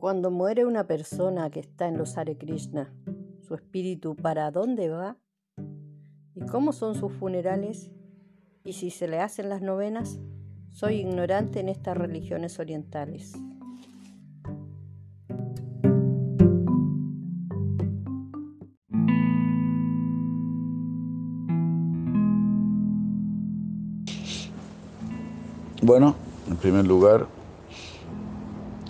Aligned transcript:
Cuando 0.00 0.30
muere 0.30 0.64
una 0.64 0.86
persona 0.86 1.50
que 1.50 1.60
está 1.60 1.86
en 1.86 1.98
los 1.98 2.16
Hare 2.16 2.38
Krishna, 2.38 2.90
¿su 3.42 3.54
espíritu 3.54 4.16
para 4.16 4.50
dónde 4.50 4.88
va? 4.88 5.18
¿Y 6.34 6.40
cómo 6.46 6.72
son 6.72 6.94
sus 6.94 7.12
funerales? 7.12 7.90
¿Y 8.64 8.72
si 8.72 8.88
se 8.88 9.08
le 9.08 9.20
hacen 9.20 9.50
las 9.50 9.60
novenas? 9.60 10.18
Soy 10.70 11.00
ignorante 11.00 11.60
en 11.60 11.68
estas 11.68 11.98
religiones 11.98 12.58
orientales. 12.58 13.34
Bueno, 25.82 26.14
en 26.48 26.56
primer 26.56 26.86
lugar, 26.86 27.26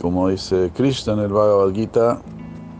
como 0.00 0.28
dice 0.28 0.70
Krishna 0.74 1.12
en 1.12 1.18
el 1.20 1.28
Bhagavad 1.28 1.74
Gita, 1.74 2.22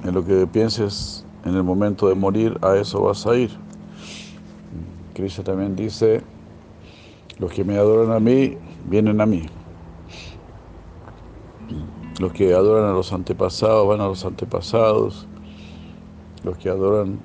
en 0.04 0.14
lo 0.14 0.24
que 0.24 0.46
pienses 0.46 1.26
en 1.44 1.54
el 1.54 1.62
momento 1.62 2.08
de 2.08 2.14
morir, 2.14 2.58
a 2.62 2.76
eso 2.76 3.02
vas 3.02 3.26
a 3.26 3.36
ir. 3.36 3.50
Krishna 5.12 5.44
también 5.44 5.76
dice, 5.76 6.22
los 7.38 7.52
que 7.52 7.62
me 7.62 7.76
adoran 7.76 8.14
a 8.14 8.20
mí, 8.20 8.56
vienen 8.86 9.20
a 9.20 9.26
mí. 9.26 9.46
Los 12.18 12.32
que 12.32 12.54
adoran 12.54 12.88
a 12.88 12.92
los 12.92 13.12
antepasados, 13.12 13.86
van 13.86 14.00
a 14.00 14.06
los 14.06 14.24
antepasados. 14.24 15.26
Los 16.42 16.56
que 16.56 16.70
adoran 16.70 17.20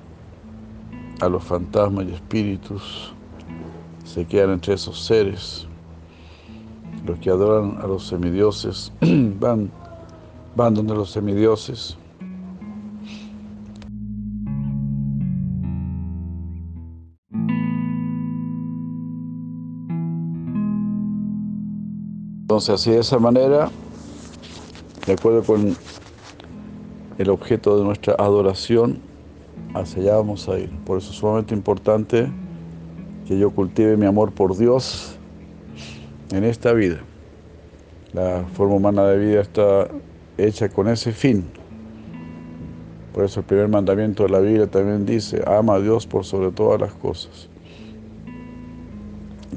a 1.20 1.28
los 1.28 1.42
fantasmas 1.42 2.04
y 2.06 2.12
espíritus, 2.12 3.14
se 4.04 4.26
quedan 4.26 4.50
entre 4.50 4.74
esos 4.74 5.02
seres. 5.02 5.66
Los 7.06 7.18
que 7.18 7.30
adoran 7.30 7.78
a 7.80 7.86
los 7.86 8.06
semidioses 8.06 8.92
van 9.00 9.70
van 10.56 10.72
donde 10.72 10.94
los 10.94 11.10
semidioses. 11.10 11.98
Entonces, 22.40 22.74
así 22.74 22.90
de 22.92 23.00
esa 23.00 23.18
manera, 23.18 23.70
de 25.06 25.12
acuerdo 25.12 25.42
con 25.42 25.76
el 27.18 27.30
objeto 27.30 27.76
de 27.76 27.84
nuestra 27.84 28.14
adoración, 28.14 28.98
hacia 29.74 30.02
allá 30.02 30.16
vamos 30.16 30.48
a 30.48 30.58
ir. 30.58 30.70
Por 30.86 30.96
eso 30.96 31.10
es 31.10 31.18
sumamente 31.18 31.54
importante 31.54 32.30
que 33.26 33.38
yo 33.38 33.50
cultive 33.50 33.96
mi 33.98 34.06
amor 34.06 34.32
por 34.32 34.56
Dios 34.56 35.16
en 36.30 36.44
esta 36.44 36.72
vida. 36.72 37.00
La 38.14 38.44
forma 38.54 38.76
humana 38.76 39.04
de 39.06 39.18
vida 39.18 39.40
está 39.42 39.88
hecha 40.38 40.68
con 40.68 40.88
ese 40.88 41.12
fin. 41.12 41.44
Por 43.12 43.24
eso 43.24 43.40
el 43.40 43.46
primer 43.46 43.68
mandamiento 43.68 44.24
de 44.24 44.28
la 44.28 44.40
Biblia 44.40 44.66
también 44.66 45.06
dice, 45.06 45.42
ama 45.46 45.74
a 45.76 45.80
Dios 45.80 46.06
por 46.06 46.24
sobre 46.24 46.50
todas 46.52 46.80
las 46.80 46.92
cosas. 46.92 47.48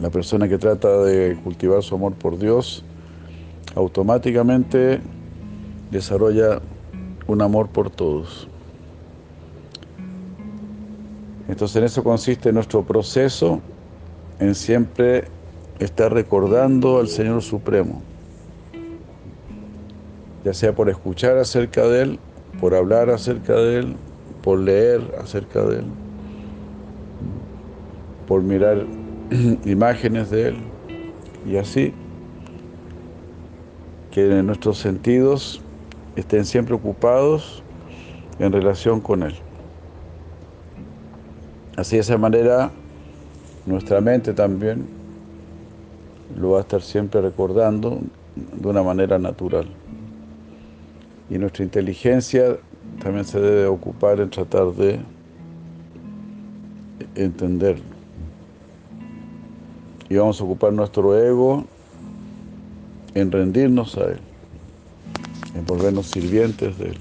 La 0.01 0.09
persona 0.09 0.47
que 0.47 0.57
trata 0.57 1.03
de 1.03 1.37
cultivar 1.43 1.83
su 1.83 1.95
amor 1.95 2.13
por 2.13 2.39
Dios, 2.39 2.85
automáticamente 3.75 5.01
desarrolla 5.91 6.61
un 7.27 7.41
amor 7.41 7.67
por 7.67 7.89
todos. 7.89 8.47
Entonces 11.49 11.75
en 11.75 11.83
eso 11.83 12.03
consiste 12.03 12.53
nuestro 12.53 12.83
proceso, 12.83 13.59
en 14.39 14.55
siempre 14.55 15.25
estar 15.79 16.13
recordando 16.13 16.99
al 16.99 17.09
Señor 17.09 17.41
Supremo 17.41 18.01
ya 20.43 20.53
sea 20.53 20.73
por 20.73 20.89
escuchar 20.89 21.37
acerca 21.37 21.85
de 21.87 22.01
Él, 22.01 22.19
por 22.59 22.75
hablar 22.75 23.09
acerca 23.09 23.53
de 23.53 23.79
Él, 23.79 23.95
por 24.41 24.59
leer 24.59 25.01
acerca 25.21 25.61
de 25.63 25.79
Él, 25.79 25.85
por 28.27 28.41
mirar 28.41 28.85
imágenes 29.65 30.29
de 30.29 30.49
Él, 30.49 30.57
y 31.45 31.57
así 31.57 31.93
que 34.11 34.27
nuestros 34.43 34.77
sentidos 34.77 35.61
estén 36.15 36.45
siempre 36.45 36.75
ocupados 36.75 37.63
en 38.39 38.51
relación 38.51 38.99
con 39.01 39.23
Él. 39.23 39.35
Así 41.75 41.95
de 41.95 42.01
esa 42.01 42.17
manera 42.17 42.71
nuestra 43.65 44.01
mente 44.01 44.33
también 44.33 44.85
lo 46.37 46.51
va 46.51 46.57
a 46.59 46.61
estar 46.61 46.81
siempre 46.81 47.21
recordando 47.21 47.99
de 48.35 48.67
una 48.67 48.83
manera 48.83 49.19
natural. 49.19 49.67
Y 51.29 51.37
nuestra 51.37 51.63
inteligencia 51.63 52.57
también 53.01 53.25
se 53.25 53.39
debe 53.39 53.67
ocupar 53.67 54.19
en 54.19 54.29
tratar 54.29 54.73
de 54.73 54.99
entenderlo. 57.15 57.83
Y 60.09 60.15
vamos 60.15 60.41
a 60.41 60.43
ocupar 60.43 60.73
nuestro 60.73 61.17
ego 61.17 61.65
en 63.13 63.31
rendirnos 63.31 63.97
a 63.97 64.05
Él, 64.05 64.19
en 65.55 65.65
volvernos 65.65 66.07
sirvientes 66.07 66.77
de 66.79 66.89
Él. 66.89 66.97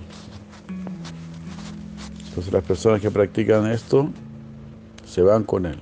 Entonces 2.29 2.53
las 2.53 2.65
personas 2.65 3.01
que 3.01 3.11
practican 3.11 3.67
esto 3.67 4.11
se 5.07 5.23
van 5.23 5.45
con 5.45 5.67
Él. 5.67 5.79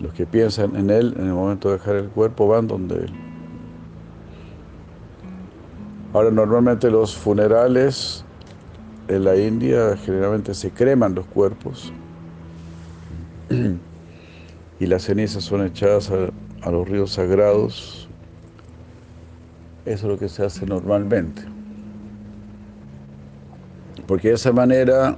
Los 0.00 0.14
que 0.14 0.24
piensan 0.24 0.76
en 0.76 0.88
Él 0.88 1.14
en 1.18 1.26
el 1.26 1.34
momento 1.34 1.68
de 1.68 1.76
dejar 1.76 1.96
el 1.96 2.08
cuerpo 2.08 2.48
van 2.48 2.66
donde 2.66 3.04
Él. 3.04 3.29
Ahora, 6.12 6.30
normalmente 6.32 6.90
los 6.90 7.16
funerales 7.16 8.24
en 9.06 9.24
la 9.24 9.36
India 9.36 9.96
generalmente 9.96 10.54
se 10.54 10.70
creman 10.70 11.14
los 11.14 11.26
cuerpos 11.26 11.92
y 14.80 14.86
las 14.86 15.04
cenizas 15.04 15.44
son 15.44 15.64
echadas 15.64 16.10
a, 16.10 16.70
los 16.70 16.88
ríos 16.88 17.12
sagrados. 17.12 18.08
Eso 19.84 20.06
es 20.06 20.12
lo 20.12 20.18
que 20.18 20.28
se 20.28 20.44
hace 20.44 20.66
normalmente. 20.66 21.42
Porque 24.06 24.28
de 24.28 24.34
esa 24.34 24.52
manera 24.52 25.16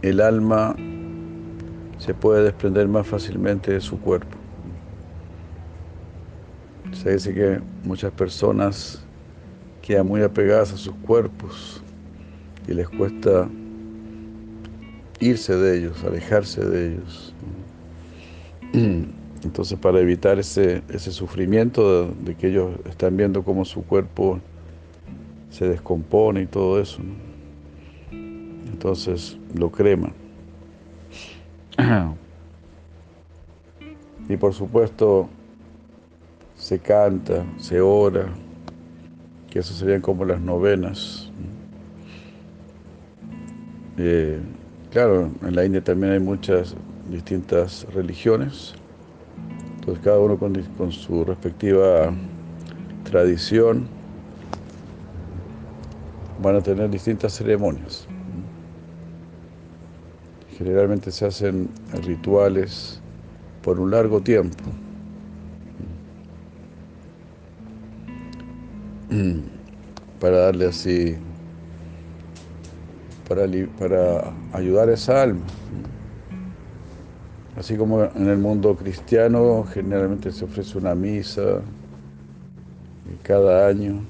el 0.00 0.20
alma 0.20 0.74
se 1.98 2.14
puede 2.14 2.44
desprender 2.44 2.88
más 2.88 3.06
fácilmente 3.06 3.72
de 3.72 3.80
su 3.80 3.98
cuerpo. 4.00 4.36
Se 6.92 7.12
dice 7.12 7.34
que 7.34 7.60
muchas 7.82 8.12
personas 8.12 9.04
quedan 9.84 10.06
muy 10.06 10.22
apegadas 10.22 10.72
a 10.72 10.78
sus 10.78 10.94
cuerpos 10.94 11.82
y 12.66 12.72
les 12.72 12.88
cuesta 12.88 13.46
irse 15.20 15.54
de 15.54 15.78
ellos, 15.78 16.02
alejarse 16.04 16.64
de 16.64 16.92
ellos. 16.92 17.34
Entonces 19.44 19.78
para 19.78 20.00
evitar 20.00 20.38
ese, 20.38 20.82
ese 20.88 21.12
sufrimiento 21.12 22.06
de, 22.06 22.34
que 22.34 22.48
ellos 22.48 22.70
están 22.88 23.18
viendo 23.18 23.44
cómo 23.44 23.66
su 23.66 23.84
cuerpo 23.84 24.40
se 25.50 25.68
descompone 25.68 26.40
y 26.40 26.46
todo 26.46 26.80
eso, 26.80 27.02
entonces 28.10 29.36
lo 29.54 29.70
creman. 29.70 30.14
Y 34.26 34.38
por 34.38 34.54
supuesto 34.54 35.28
se 36.56 36.78
canta, 36.78 37.44
se 37.58 37.78
ora, 37.82 38.26
que 39.54 39.60
eso 39.60 39.72
serían 39.72 40.00
como 40.00 40.24
las 40.24 40.40
novenas. 40.40 41.30
Eh, 43.96 44.40
claro, 44.90 45.30
en 45.42 45.54
la 45.54 45.64
India 45.64 45.80
también 45.80 46.12
hay 46.12 46.18
muchas 46.18 46.74
distintas 47.08 47.86
religiones, 47.94 48.74
entonces 49.76 50.02
cada 50.02 50.18
uno 50.18 50.36
con, 50.38 50.90
su 50.90 51.24
respectiva 51.24 52.12
tradición 53.04 53.86
van 56.42 56.56
a 56.56 56.60
tener 56.60 56.90
distintas 56.90 57.34
ceremonias. 57.34 58.08
Generalmente 60.58 61.12
se 61.12 61.26
hacen 61.26 61.68
rituales 62.04 63.00
por 63.62 63.78
un 63.78 63.92
largo 63.92 64.20
tiempo. 64.20 64.64
Para 70.20 70.38
darle 70.38 70.66
así, 70.66 71.16
para, 73.28 73.46
para 73.78 74.32
ayudar 74.52 74.88
a 74.88 74.94
esa 74.94 75.22
alma. 75.22 75.42
Así 77.56 77.76
como 77.76 78.02
en 78.04 78.28
el 78.28 78.38
mundo 78.38 78.74
cristiano 78.74 79.64
generalmente 79.72 80.32
se 80.32 80.44
ofrece 80.44 80.76
una 80.76 80.94
misa 80.94 81.60
cada 83.22 83.68
año, 83.68 84.04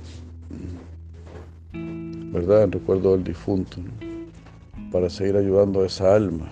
¿verdad? 1.72 2.64
En 2.64 2.72
recuerdo 2.72 3.12
del 3.12 3.24
difunto, 3.24 3.78
para 4.90 5.10
seguir 5.10 5.36
ayudando 5.36 5.82
a 5.82 5.86
esa 5.86 6.14
alma. 6.14 6.46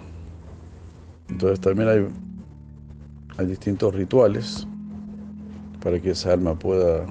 Entonces 1.31 1.61
también 1.61 1.89
hay, 1.89 2.09
hay 3.39 3.47
distintos 3.47 3.95
rituales 3.95 4.67
para 5.83 5.99
que 5.99 6.11
esa 6.11 6.35
alma 6.35 6.55
pueda 6.55 7.07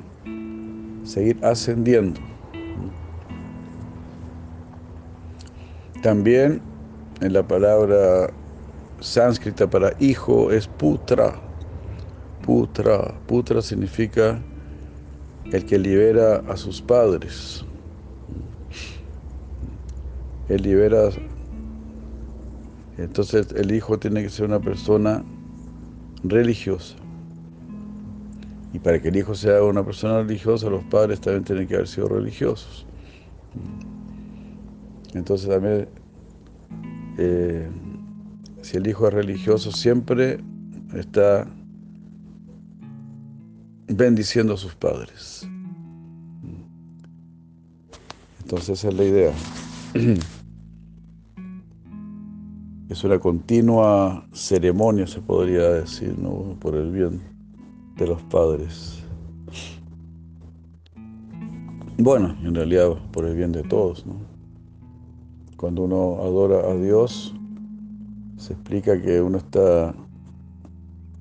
seguir 1.03 1.37
ascendiendo. 1.43 2.19
También 6.01 6.61
en 7.21 7.33
la 7.33 7.47
palabra 7.47 8.31
sánscrita 8.99 9.69
para 9.69 9.93
hijo 9.99 10.51
es 10.51 10.67
putra. 10.67 11.39
Putra, 12.43 13.13
putra 13.27 13.61
significa 13.61 14.41
el 15.51 15.65
que 15.65 15.77
libera 15.77 16.37
a 16.47 16.57
sus 16.57 16.81
padres. 16.81 17.63
Él 20.49 20.63
libera. 20.63 21.09
Entonces 22.97 23.47
el 23.55 23.71
hijo 23.71 23.99
tiene 23.99 24.23
que 24.23 24.29
ser 24.29 24.47
una 24.47 24.59
persona 24.59 25.23
religiosa. 26.23 26.95
Y 28.73 28.79
para 28.79 29.01
que 29.01 29.09
el 29.09 29.17
hijo 29.17 29.35
sea 29.35 29.63
una 29.63 29.83
persona 29.83 30.21
religiosa, 30.21 30.69
los 30.69 30.83
padres 30.85 31.19
también 31.19 31.43
tienen 31.43 31.67
que 31.67 31.75
haber 31.75 31.87
sido 31.87 32.07
religiosos. 32.07 32.85
Entonces 35.13 35.49
también, 35.49 35.89
eh, 37.17 37.69
si 38.61 38.77
el 38.77 38.87
hijo 38.87 39.07
es 39.07 39.13
religioso, 39.13 39.71
siempre 39.71 40.39
está 40.95 41.45
bendiciendo 43.87 44.53
a 44.53 44.57
sus 44.57 44.73
padres. 44.75 45.45
Entonces 48.41 48.79
esa 48.79 48.89
es 48.89 48.93
la 48.93 49.03
idea. 49.03 49.33
Es 52.89 53.05
una 53.05 53.19
continua 53.19 54.27
ceremonia, 54.33 55.07
se 55.07 55.21
podría 55.21 55.61
decir, 55.69 56.13
¿no? 56.19 56.57
por 56.59 56.75
el 56.75 56.91
bien 56.91 57.30
de 58.01 58.07
los 58.07 58.21
padres. 58.23 59.03
Bueno, 61.99 62.35
en 62.43 62.55
realidad 62.55 62.97
por 63.11 63.25
el 63.25 63.35
bien 63.35 63.51
de 63.51 63.61
todos. 63.61 64.05
¿no? 64.07 64.15
Cuando 65.55 65.83
uno 65.83 66.17
adora 66.23 66.71
a 66.71 66.75
Dios, 66.75 67.35
se 68.37 68.53
explica 68.53 68.99
que 68.99 69.21
uno 69.21 69.37
está 69.37 69.93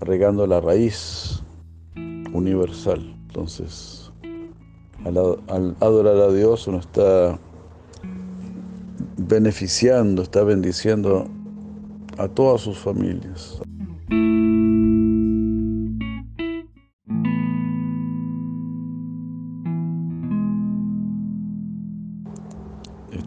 regando 0.00 0.47
la 0.47 0.62
raíz 0.62 1.43
universal. 2.32 3.15
Entonces, 3.26 4.11
al, 5.05 5.76
adorar 5.81 6.17
a 6.17 6.33
Dios 6.33 6.67
uno 6.67 6.79
está 6.79 7.38
beneficiando, 9.19 10.23
está 10.23 10.44
bendiciendo 10.44 11.29
a 12.17 12.26
todas 12.26 12.62
sus 12.62 12.79
familias. 12.79 13.61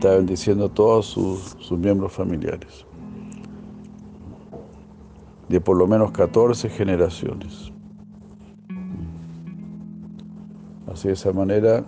Está 0.04 0.18
bendiciendo 0.18 0.66
a 0.66 0.70
todos 0.70 1.06
sus, 1.06 1.56
sus 1.60 1.80
miembros 1.80 2.12
familiares. 2.12 2.86
De 5.48 5.62
por 5.62 5.78
lo 5.78 5.88
menos 5.88 6.12
14 6.12 6.68
generaciones. 6.68 7.72
Así 10.92 11.08
de 11.08 11.14
esa 11.14 11.32
manera, 11.32 11.86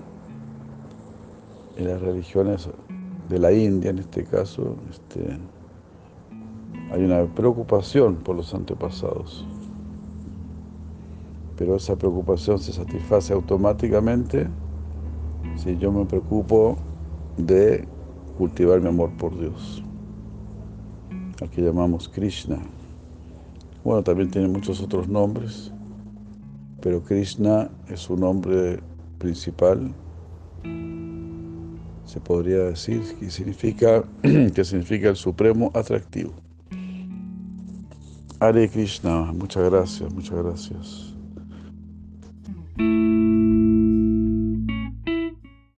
en 1.75 1.87
las 1.89 2.01
religiones 2.01 2.69
de 3.27 3.37
la 3.37 3.51
India, 3.51 3.89
en 3.89 3.99
este 3.99 4.23
caso, 4.23 4.77
este, 4.89 5.37
hay 6.93 7.03
una 7.03 7.25
preocupación 7.25 8.15
por 8.15 8.37
los 8.37 8.53
antepasados. 8.53 9.45
Pero 11.57 11.75
esa 11.75 11.97
preocupación 11.97 12.59
se 12.59 12.71
satisface 12.71 13.33
automáticamente 13.33 14.47
si 15.57 15.77
yo 15.77 15.91
me 15.91 16.05
preocupo 16.05 16.77
de 17.35 17.93
cultivar 18.37 18.81
mi 18.81 18.89
amor 18.89 19.11
por 19.17 19.37
Dios, 19.39 19.83
al 21.41 21.49
que 21.49 21.61
llamamos 21.61 22.09
Krishna. 22.09 22.57
Bueno, 23.83 24.03
también 24.03 24.31
tiene 24.31 24.47
muchos 24.47 24.81
otros 24.81 25.07
nombres, 25.07 25.71
pero 26.81 27.01
Krishna 27.01 27.69
es 27.87 28.01
su 28.01 28.17
nombre 28.17 28.79
principal, 29.17 29.93
se 32.05 32.19
podría 32.19 32.59
decir, 32.59 33.01
que 33.19 33.29
significa, 33.29 34.03
que 34.21 34.63
significa 34.63 35.09
el 35.09 35.15
supremo 35.15 35.71
atractivo. 35.73 36.33
Hare 38.39 38.69
Krishna, 38.69 39.31
muchas 39.31 39.69
gracias, 39.71 40.13
muchas 40.13 40.43
gracias. 40.43 41.14